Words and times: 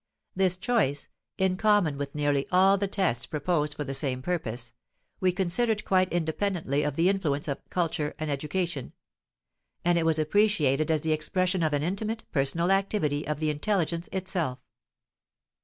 This 0.35 0.57
choice, 0.57 1.09
in 1.37 1.57
common 1.57 1.95
with 1.95 2.15
nearly 2.15 2.47
all 2.51 2.75
the 2.75 2.87
tests 2.87 3.27
proposed 3.27 3.75
for 3.75 3.83
the 3.83 3.93
same 3.93 4.23
purpose, 4.23 4.73
we 5.19 5.31
considered 5.31 5.85
quite 5.85 6.11
independently 6.11 6.81
of 6.81 6.95
the 6.95 7.07
influence 7.07 7.47
of 7.47 7.59
culture 7.69 8.15
and 8.17 8.31
education; 8.31 8.93
and 9.85 9.99
it 9.99 10.05
was 10.07 10.17
appreciated 10.17 10.89
as 10.89 11.01
the 11.01 11.11
expression 11.13 11.61
of 11.61 11.73
an 11.73 11.83
intimate, 11.83 12.23
personal 12.31 12.71
activity 12.71 13.27
of 13.27 13.37
the 13.39 13.51
intelligence 13.51 14.09
itself. 14.11 14.57